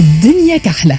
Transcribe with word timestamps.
الدنيا 0.00 0.56
كحلة. 0.56 0.98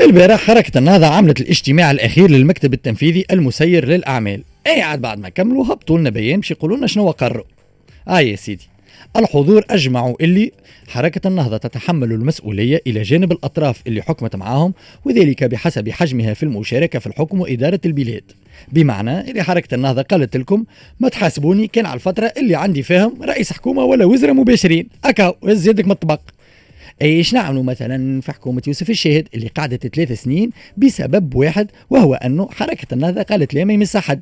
البارح 0.00 0.40
حركة 0.40 0.78
النهضة 0.78 1.06
عملت 1.06 1.40
الاجتماع 1.40 1.90
الأخير 1.90 2.30
للمكتب 2.30 2.74
التنفيذي 2.74 3.24
المسير 3.30 3.84
للأعمال. 3.88 4.42
أي 4.66 4.82
عاد 4.82 5.00
بعد 5.00 5.18
ما 5.18 5.28
كملوا 5.28 5.64
هبطوا 5.64 5.98
لنا 5.98 6.10
بيان 6.10 6.40
باش 6.40 6.50
يقولوا 6.50 6.76
لنا 6.76 6.86
شنو 6.86 7.10
قرروا 7.10 7.44
آه 8.08 8.20
يا 8.20 8.36
سيدي 8.36 8.68
الحضور 9.16 9.64
أجمعوا 9.70 10.16
اللي 10.20 10.52
حركة 10.88 11.28
النهضة 11.28 11.56
تتحمل 11.56 12.12
المسؤولية 12.12 12.82
إلى 12.86 13.02
جانب 13.02 13.32
الأطراف 13.32 13.82
اللي 13.86 14.02
حكمت 14.02 14.36
معاهم 14.36 14.74
وذلك 15.04 15.44
بحسب 15.44 15.88
حجمها 15.88 16.34
في 16.34 16.42
المشاركة 16.42 16.98
في 16.98 17.06
الحكم 17.06 17.40
وإدارة 17.40 17.80
البلاد. 17.86 18.32
بمعنى 18.72 19.30
اللي 19.30 19.42
حركة 19.42 19.74
النهضة 19.74 20.02
قالت 20.02 20.36
لكم 20.36 20.64
ما 21.00 21.08
تحاسبوني 21.08 21.66
كان 21.66 21.86
على 21.86 21.94
الفترة 21.94 22.32
اللي 22.36 22.54
عندي 22.54 22.82
فيهم 22.82 23.22
رئيس 23.22 23.52
حكومة 23.52 23.84
ولا 23.84 24.04
وزراء 24.04 24.34
مباشرين 24.34 24.88
أكاو 25.04 25.36
هز 25.44 25.68
يدك 25.68 25.84
من 25.84 25.90
الطبق. 25.90 26.20
إيش 27.02 27.34
نعملوا؟ 27.34 27.62
مثلا 27.62 28.20
في 28.20 28.32
حكومة 28.32 28.62
يوسف 28.66 28.90
الشاهد 28.90 29.28
اللي 29.34 29.48
قعدت 29.48 29.86
ثلاث 29.96 30.22
سنين 30.22 30.50
بسبب 30.76 31.34
واحد 31.34 31.70
وهو 31.90 32.14
أنه 32.14 32.48
حركة 32.50 32.94
النهضة 32.94 33.22
قالت 33.22 33.54
لا 33.54 33.64
ما 33.64 33.72
يمس 33.72 33.96
أحد؟ 33.96 34.20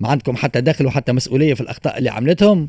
ما 0.00 0.08
عندكم 0.08 0.36
حتى 0.36 0.60
دخل 0.60 0.86
وحتى 0.86 1.12
مسؤولية 1.12 1.54
في 1.54 1.60
الأخطاء 1.60 1.98
اللي 1.98 2.10
عملتهم. 2.10 2.68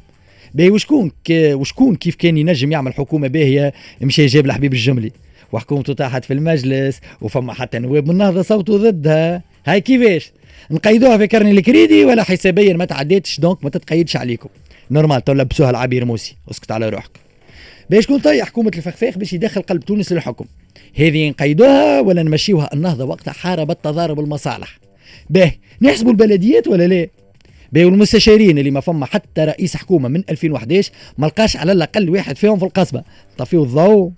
باهي 0.54 0.70
وشكون 0.70 1.12
وشكون 1.32 1.96
كيف 1.96 2.16
كان 2.16 2.38
ينجم 2.38 2.72
يعمل 2.72 2.94
حكومة 2.94 3.28
باهية؟ 3.28 3.74
مشى 4.02 4.26
جاب 4.26 4.46
الحبيب 4.46 4.74
الجملي. 4.74 5.12
وحكومته 5.52 5.94
طاحت 5.94 6.26
في 6.26 6.34
المجلس 6.34 7.00
وفما 7.22 7.54
حتى 7.54 7.80
نواب 7.80 8.06
من 8.06 8.12
النهضة 8.12 8.42
صوتوا 8.42 8.78
ضدها. 8.78 9.42
هاي 9.66 9.82
كيفاش؟ 9.82 10.32
نقيدوها 10.72 11.18
في 11.18 11.28
carnet 11.28 11.52
ال 11.52 11.59
crédit 11.59 12.06
ولا 12.06 12.24
حسابيا 12.24 12.74
ما 12.74 12.86
تعديتش 12.86 13.40
donc 13.40 13.64
ما 13.64 13.70
تتقيدش 13.70 14.16
عليكم. 14.16 14.50
normal 14.92 15.24
تلبسوها 15.24 15.70
العبير 15.70 16.06
موسي 16.06 16.36
اسكت 16.52 16.72
على 16.72 16.90
روحك. 16.90 17.31
باش 17.92 18.04
شكون 18.04 18.20
طيح 18.20 18.48
حكومة 18.48 18.72
الفخفاخ 18.76 19.18
باش 19.18 19.34
يدخل 19.34 19.62
قلب 19.62 19.84
تونس 19.84 20.12
للحكم. 20.12 20.46
هذه 20.96 21.30
نقيدوها 21.30 22.00
ولا 22.00 22.24
نمشيوها. 22.24 22.70
النهضة 22.74 23.06
وقتها 23.06 23.32
حاربت 23.32 23.78
تضارب 23.84 24.20
المصالح. 24.20 24.80
باه 25.30 25.52
نحسبوا 25.82 26.12
البلديات 26.12 26.68
ولا 26.68 26.88
لا؟ 26.88 27.08
باهي 27.72 27.86
والمستشارين 27.86 28.58
اللي 28.58 28.72
ما 28.72 28.80
فما 28.80 29.06
حتى 29.06 29.42
رئيس 29.42 29.76
حكومة 29.78 30.10
من 30.10 30.24
2011 30.30 30.92
ما 31.18 31.28
لقاش 31.28 31.58
على 31.58 31.72
الأقل 31.72 32.10
واحد 32.10 32.38
فيهم 32.38 32.60
في 32.60 32.66
القصبة. 32.66 33.04
طفيوا 33.38 33.66
الضوء. 33.66 34.12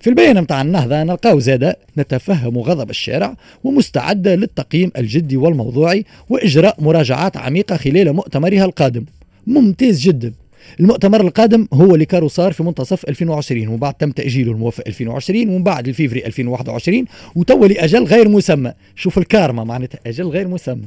في 0.00 0.10
البيان 0.10 0.40
متاع 0.40 0.62
النهضة 0.62 1.02
نلقاو 1.02 1.40
زادة 1.40 1.78
نتفهم 1.98 2.58
غضب 2.58 2.90
الشارع 2.90 3.36
ومستعدة 3.64 4.34
للتقييم 4.34 4.90
الجدي 4.96 5.36
والموضوعي 5.36 6.04
وإجراء 6.28 6.82
مراجعات 6.82 7.36
عميقة 7.36 7.76
خلال 7.76 8.12
مؤتمرها 8.12 8.64
القادم. 8.64 9.04
ممتاز 9.46 10.00
جدا. 10.00 10.32
المؤتمر 10.80 11.20
القادم 11.20 11.68
هو 11.72 11.94
اللي 11.94 12.04
كانو 12.04 12.28
صار 12.28 12.52
في 12.52 12.62
منتصف 12.62 13.04
2020 13.08 13.68
ومن 13.68 13.76
بعد 13.76 13.94
تم 13.94 14.10
تأجيله 14.10 14.52
لأواخر 14.52 14.84
2020 14.86 15.48
ومن 15.48 15.62
بعد 15.62 15.88
لفيفري 15.88 16.26
2021 16.26 17.04
وتوا 17.34 17.66
لأجل 17.66 18.04
غير 18.04 18.28
مسمى. 18.28 18.72
شوف 18.96 19.18
الكارما 19.18 19.64
معناتها 19.64 19.98
أجل 20.06 20.24
غير 20.24 20.48
مسمى. 20.48 20.84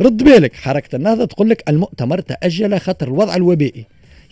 رد 0.00 0.24
بالك 0.24 0.54
حركة 0.54 0.96
النهضة 0.96 1.24
تقول 1.24 1.50
لك 1.50 1.62
المؤتمر 1.68 2.20
تأجل 2.20 2.78
خاطر 2.80 3.08
الوضع 3.08 3.36
الوبائي. 3.36 3.84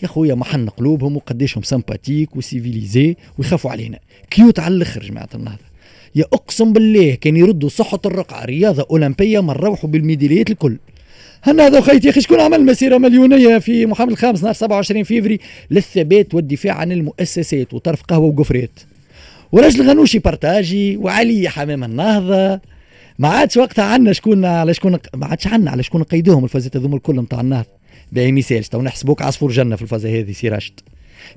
يا 0.03 0.09
خويا 0.09 0.35
ما 0.35 0.43
أحن 0.43 0.69
قلوبهم 0.69 1.17
وقديشهم 1.17 1.63
sympathiques 1.63 2.37
و 2.37 2.45
civilisés 2.45 3.17
ويخافوا 3.39 3.71
علينا. 3.71 3.99
cute 4.31 4.59
على 4.59 4.75
الأخر 4.75 5.03
جماعة 5.03 5.29
النهضة. 5.35 5.73
يا 6.15 6.25
أقسم 6.33 6.73
بالله 6.73 7.15
كان 7.15 7.37
يردوا 7.37 7.69
صحة 7.69 8.01
الرقعة 8.07 8.45
رياضة 8.45 8.87
أولمبية 8.91 9.41
ما 9.41 9.53
نروحوا 9.53 9.91
بالميداليات 9.91 10.51
الكل. 10.51 10.77
هنا 11.45 11.67
هذا 11.67 11.81
خيتي 11.81 12.11
أخي 12.11 12.21
شكون 12.21 12.41
عمل 12.41 12.65
مسيرة 12.65 12.99
مليونية 12.99 13.59
في 13.59 13.87
محمد 13.87 14.11
الخامس 14.11 14.43
نهار 14.43 14.53
27 14.53 15.05
فيفري 15.05 15.39
للثبات 15.71 16.35
والدفاع 16.35 16.75
عن 16.75 16.93
المؤسسات 16.93 17.75
وطرف 17.75 18.03
قهوة 18.03 18.27
وقفرات 18.27 18.81
ورجل 19.53 19.89
غنوشي 19.89 20.19
بارتاجي 20.19 20.97
وعلي 20.97 21.49
حمام 21.49 21.85
النهضة. 21.85 22.61
ما 23.19 23.29
عادش 23.29 23.57
وقتها 23.57 23.85
عنا 23.85 24.13
شكون 24.13 24.45
على 24.45 24.75
شكون 24.75 24.99
ما 25.15 25.27
عادش 25.27 25.47
عنا 25.47 25.71
على 25.71 25.83
شكون 25.83 26.03
قيدوهم 26.03 26.45
الفازات 26.45 26.77
هذوما 26.77 26.97
الكل 26.97 27.21
نتاع 27.21 27.41
النهضة. 27.41 27.69
باهي 28.13 28.33
مثال 28.33 28.65
تو 28.65 28.83
نحسبوك 28.83 29.23
عصفور 29.23 29.51
جنة 29.51 29.77
في 29.77 29.83
الفازه 29.83 30.19
هذه 30.19 30.33
سي 30.33 30.49
راشد 30.49 30.81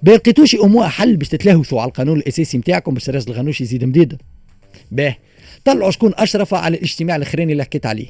باهي 0.04 0.18
لقيتوش 0.18 0.56
اموا 0.56 0.86
حل 0.86 1.18
باش 1.18 1.28
تتلهثوا 1.28 1.82
على 1.82 1.88
القانون 1.88 2.18
الأساسي 2.20 2.58
نتاعكم 2.58 2.94
باش 2.94 3.10
الراجل 3.10 3.32
الغنوشي 3.32 3.64
يزيد 3.64 3.84
مديد. 3.84 4.18
باهي 4.92 5.16
طلعوا 5.66 5.92
شكون 5.92 6.12
أشرف 6.16 6.54
على 6.54 6.78
الاجتماع 6.78 7.16
الأخراني 7.16 7.52
اللي 7.52 7.64
حكيت 7.64 7.86
عليه. 7.86 8.08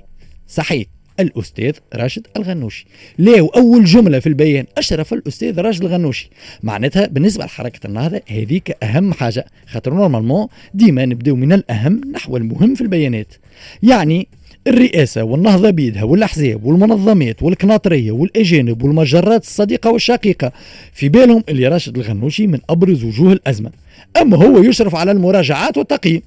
صحيح 0.47 0.87
الأستاذ 1.19 1.73
راشد 1.95 2.27
الغنوشي. 2.37 2.85
ليه 3.19 3.49
أول 3.55 3.85
جملة 3.85 4.19
في 4.19 4.27
البيان 4.27 4.65
أشرف 4.77 5.13
الأستاذ 5.13 5.59
راشد 5.59 5.83
الغنوشي. 5.83 6.29
معناتها 6.63 7.07
بالنسبة 7.07 7.45
لحركة 7.45 7.87
النهضة 7.87 8.21
هذيك 8.27 8.83
أهم 8.83 9.13
حاجة. 9.13 9.45
خاطر 9.67 9.93
نورمالمون 9.93 10.47
ديما 10.73 11.05
نبداو 11.05 11.35
من 11.35 11.53
الأهم 11.53 12.01
نحو 12.13 12.37
المهم 12.37 12.75
في 12.75 12.81
البيانات. 12.81 13.33
يعني 13.83 14.27
الرئاسة 14.67 15.23
والنهضة 15.23 15.69
بيدها 15.69 16.03
والأحزاب 16.03 16.65
والمنظمات 16.65 17.43
والكناطرية 17.43 18.11
والأجانب 18.11 18.83
والمجرات 18.83 19.43
الصديقة 19.43 19.91
والشقيقة. 19.91 20.51
في 20.93 21.09
بالهم 21.09 21.43
اللي 21.49 21.67
راشد 21.67 21.97
الغنوشي 21.97 22.47
من 22.47 22.59
أبرز 22.69 23.03
وجوه 23.03 23.33
الأزمة. 23.33 23.71
أما 24.21 24.37
هو 24.37 24.63
يشرف 24.63 24.95
على 24.95 25.11
المراجعات 25.11 25.77
والتقييم. 25.77 26.21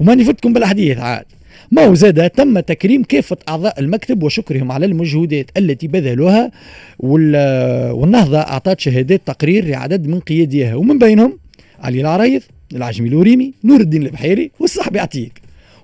وما 0.00 0.14
نفتكم 0.14 0.52
بالحديث 0.52 0.98
عاد. 0.98 1.24
ما 1.70 1.94
زاد 1.94 2.30
تم 2.30 2.60
تكريم 2.60 3.02
كافة 3.02 3.36
أعضاء 3.48 3.80
المكتب 3.80 4.22
وشكرهم 4.22 4.72
على 4.72 4.86
المجهودات 4.86 5.50
التي 5.56 5.86
بذلوها 5.88 6.50
والنهضة 6.98 8.38
أعطت 8.38 8.80
شهادات 8.80 9.20
تقرير 9.26 9.64
لعدد 9.64 10.06
من 10.06 10.20
قياديها. 10.20 10.74
ومن 10.74 10.98
بينهم 10.98 11.38
علي 11.80 12.00
العريض 12.00 12.42
العجمي 12.74 13.08
الوريمي 13.08 13.52
نور 13.64 13.80
الدين 13.80 14.02
البحيري 14.02 14.50
والصحبي 14.60 15.00
عتيق. 15.00 15.30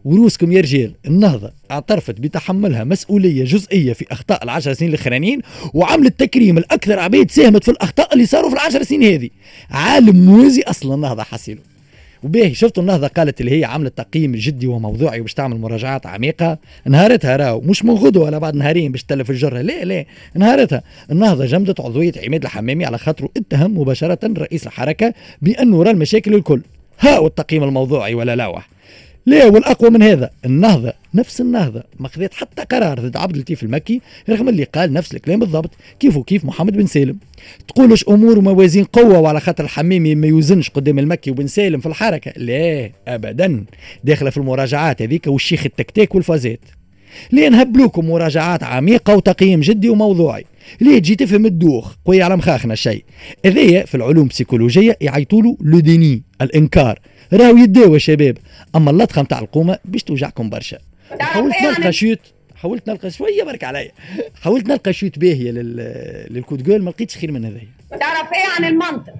وروسكم 0.04 0.52
يا 0.52 0.60
رجال 0.60 0.92
النهضة 1.06 1.52
اعترفت 1.70 2.20
بتحملها 2.20 2.84
مسؤولية 2.84 3.44
جزئية 3.44 3.92
في 3.92 4.04
أخطاء 4.12 4.44
العشر 4.44 4.72
سنين 4.72 4.90
الأخرانيين 4.90 5.40
وعملت 5.74 6.20
تكريم 6.20 6.58
الأكثر 6.58 6.98
عبيد 6.98 7.30
ساهمت 7.30 7.64
في 7.64 7.70
الأخطاء 7.70 8.12
اللي 8.12 8.26
صاروا 8.26 8.50
في 8.50 8.54
العشر 8.54 8.82
سنين 8.82 9.02
هذه. 9.02 9.30
عالم 9.70 10.26
موازي 10.26 10.62
أصلا 10.62 10.94
النهضة 10.94 11.22
حسيله 11.22 11.60
وباهي 12.22 12.54
شفتوا 12.54 12.82
النهضة 12.82 13.06
قالت 13.06 13.40
اللي 13.40 13.60
هي 13.60 13.64
عملت 13.64 13.98
تقييم 13.98 14.32
جدي 14.32 14.66
وموضوعي 14.66 15.20
وباش 15.20 15.34
تعمل 15.34 15.56
مراجعات 15.56 16.06
عميقة. 16.06 16.58
نهارتها 16.86 17.36
راهو 17.36 17.60
مش 17.60 17.84
من 17.84 17.94
غدوه 17.94 18.24
ولا 18.24 18.38
بعد 18.38 18.54
نهارين 18.54 18.92
باش 18.92 19.02
تلف 19.02 19.30
الجرة. 19.30 19.60
لا 19.60 19.84
لا 19.84 20.04
نهارتها 20.34 20.82
النهضة 21.10 21.46
جمدت 21.46 21.80
عضوية 21.80 22.12
عماد 22.24 22.42
الحمامي 22.42 22.84
على 22.84 22.98
خاطره 22.98 23.28
اتهم 23.36 23.78
مباشرة 23.78 24.18
رئيس 24.38 24.66
الحركة 24.66 25.14
بانه 25.42 25.82
راه 25.82 25.90
المشاكل 25.90 26.34
الكل. 26.34 26.60
ها 27.00 27.26
التقييم 27.26 27.64
الموضوعي 27.64 28.14
ولا 28.14 28.36
لوح 28.36 28.68
لا 29.30 29.46
والأقوى 29.46 29.90
من 29.90 30.02
هذا 30.02 30.30
النهضة 30.44 30.92
نفس 31.14 31.40
النهضة. 31.40 31.82
ما 32.00 32.08
خذت 32.08 32.34
حتى 32.34 32.62
قرار. 32.62 33.00
ضد 33.00 33.16
عبد 33.16 33.34
اللطيف 33.34 33.62
المكي 33.62 34.00
رغم 34.28 34.48
اللي 34.48 34.64
قال 34.64 34.92
نفس 34.92 35.14
الكلام 35.14 35.40
بالضبط 35.40 35.70
كيف 36.00 36.16
وكيف 36.16 36.44
محمد 36.44 36.72
بن 36.76 36.86
سالم. 36.86 37.18
تقولش 37.68 38.04
أمور 38.08 38.38
وموازين 38.38 38.84
قوة 38.84 39.18
وعلى 39.18 39.40
خاطر 39.40 39.64
الحميمي 39.64 40.14
ما 40.14 40.26
يوزنش 40.26 40.70
قدام 40.70 40.98
المكي 40.98 41.30
وبن 41.30 41.46
سالم 41.46 41.80
في 41.80 41.86
الحركة؟ 41.86 42.32
لا 42.36 42.90
ابدا. 43.08 43.64
داخلة 44.04 44.30
في 44.30 44.36
المراجعات 44.36 45.02
هذيك 45.02 45.26
والشيخ 45.26 45.66
التكتاك 45.66 46.14
والفازات. 46.14 46.60
ليه 47.32 47.48
نهبلوكم 47.48 48.10
مراجعات 48.10 48.62
عميقة 48.62 49.16
وتقييم 49.16 49.60
جدي 49.60 49.88
وموضوعي. 49.88 50.44
ليه 50.80 50.98
تجي 50.98 51.16
تفهم 51.16 51.46
الدوخ 51.46 51.94
قوي 52.04 52.22
على 52.22 52.36
مخاخنا 52.36 52.72
الشيء. 52.72 53.04
هذايا 53.46 53.86
في 53.86 53.94
العلوم 53.94 54.26
السيكولوجية 54.26 54.96
يعيطوا 55.00 55.42
له 55.42 55.56
لو 55.60 55.80
ديني 55.80 56.22
الإنكار. 56.42 57.00
راهو 57.32 57.56
يداوى 57.56 57.98
شباب. 57.98 58.38
أما 58.76 58.90
اللطخه 58.90 59.22
نتاع 59.22 59.38
القومة 59.38 59.78
باش 59.84 60.02
توجعكم 60.02 60.50
برشا. 60.50 60.78
حاولت 61.20 61.54
نلقى 61.62 61.92
شوت 61.92 62.20
حاولت 62.54 62.88
نلقى 62.88 63.10
شوية 63.10 63.42
برك 63.42 63.64
عليا 63.64 63.90
حاولت 64.42 64.68
نلقى 64.68 64.92
شوت 64.92 65.18
باهية 65.18 65.50
لل... 65.50 65.76
للكود 66.30 66.62
جول 66.62 66.82
ما 66.82 66.90
لقيتش 66.90 67.16
خير 67.16 67.32
من 67.32 67.44
هذايا. 67.44 67.68
تعرف 67.90 68.32
إيه 68.32 68.64
عن 68.64 68.72
المنطق؟ 68.72 69.14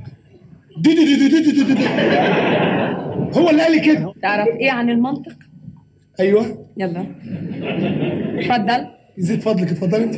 دي 0.78 0.94
دي 0.94 1.04
دي 1.04 1.28
دي 1.28 1.40
دي 1.40 1.50
دي 1.50 1.74
دي. 1.74 1.84
هو 3.38 3.50
اللي 3.50 3.62
قال 3.62 3.72
لي 3.72 3.80
كده. 3.80 4.14
تعرف 4.22 4.48
إيه 4.60 4.70
عن 4.70 4.90
المنطق؟ 4.90 5.32
أيوه. 6.20 6.66
يلا. 6.76 7.06
اتفضل. 8.38 8.86
يزيد 9.18 9.40
فضلك 9.40 9.68
اتفضلي 9.68 10.04
أنت. 10.04 10.16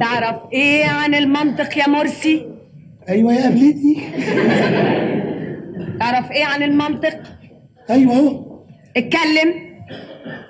تعرف 0.00 0.36
إيه 0.52 0.84
عن 0.86 1.14
المنطق 1.14 1.78
يا 1.78 1.88
مرسي؟ 1.88 2.46
أيوه 3.08 3.32
يا 3.34 3.46
قبلتي 3.46 3.96
تعرف 6.00 6.30
إيه 6.30 6.44
عن 6.44 6.62
المنطق؟ 6.62 7.18
أيوه 7.90 8.16
أهو. 8.16 8.62
اتكلم. 8.96 9.54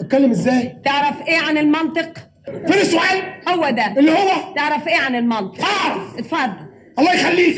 أتكلم 0.00 0.30
إزاي؟ 0.30 0.76
تعرف 0.84 1.28
إيه 1.28 1.38
عن 1.48 1.58
المنطق؟ 1.58 2.12
فين 2.46 2.80
السؤال؟ 2.80 3.18
هو 3.48 3.70
ده. 3.70 3.94
اللي 3.98 4.10
هو؟ 4.10 4.54
تعرف 4.56 4.88
إيه 4.88 4.98
عن 5.00 5.14
المنطق؟ 5.14 5.64
اعرف 5.64 6.18
اتفضل. 6.18 6.66
الله 6.98 7.14
يخليك. 7.14 7.56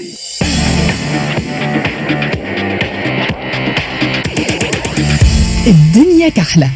الدنيا 5.67 6.29
كحلة. 6.29 6.71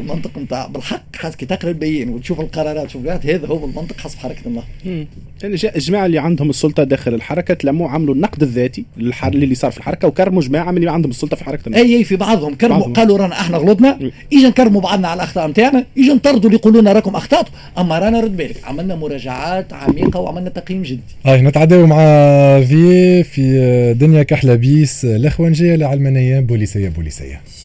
المنطق 0.00 0.38
نتاع 0.38 0.66
بالحق 0.66 1.30
كي 1.36 1.46
تقرأ 1.46 1.70
البيان 1.70 2.08
وتشوف 2.08 2.40
القرارات 2.40 2.90
شوف 2.90 3.06
هذا 3.06 3.46
هو 3.46 3.64
المنطق 3.64 4.00
حسب 4.00 4.18
حركه 4.18 4.40
النهضه 4.46 4.66
يعني 5.42 5.54
جاء 5.54 5.76
الجماعه 5.76 6.06
اللي 6.06 6.18
عندهم 6.18 6.50
السلطة 6.50 6.84
داخل 6.84 7.14
الحركة 7.14 7.54
تلموا 7.54 7.88
عملوا 7.88 8.14
النقد 8.14 8.42
الذاتي 8.42 8.84
للحر 8.96 9.32
اللي 9.32 9.54
صار 9.54 9.70
في 9.70 9.78
الحركة 9.78 10.08
وكرموا 10.08 10.42
جماعة 10.42 10.70
من 10.70 10.78
اللي 10.78 10.90
عندهم 10.90 11.10
السلطة 11.10 11.36
في 11.36 11.44
حركة 11.44 11.66
النهضه 11.66 11.84
أي 11.84 11.96
أي 11.96 12.04
في 12.04 12.16
بعضهم 12.16 12.54
كرموا 12.54 12.76
بعضهم. 12.76 12.92
قالوا 12.92 13.18
رانا 13.18 13.40
إحنا 13.40 13.56
غلطنا 13.56 13.98
اجا 14.32 14.48
نكرموا 14.48 14.80
بعضنا 14.80 15.08
على 15.08 15.18
الأخطاء 15.18 15.48
نتاعنا 15.48 15.86
اجا 15.98 16.14
نطردوا 16.14 16.50
اللي 16.50 16.56
يقولوا 16.56 16.80
لنا 16.80 16.92
راكم 16.92 17.16
اخطاتوا 17.16 17.54
أما 17.78 17.98
رانا 17.98 18.20
رد 18.20 18.36
بالك. 18.36 18.56
عملنا 18.64 18.94
مراجعات 18.94 19.72
عميقة 19.72 20.20
وعملنا 20.20 20.50
تقييم 20.50 20.82
جدي. 20.82 21.00
هاي 21.26 21.42
نتعداو 21.42 21.86
مع 21.86 21.96
في 22.60 23.22
في 23.22 23.94
دنيا 24.00 24.22
كحلة 24.22 24.54
بيس 24.54 25.04
الاخوانجيه 25.04 25.74
العلمانيه 25.74 26.40
بوليسية 26.40 26.88
بوليسية. 26.88 27.40